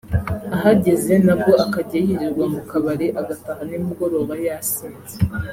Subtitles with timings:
[0.55, 5.15] ahageze nabwo akajya yirirwa mu kabari agataha nimugoroba yasinze